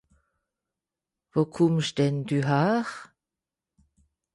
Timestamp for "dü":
2.27-2.39